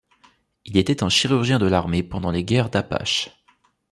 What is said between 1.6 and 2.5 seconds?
l'armée pendant les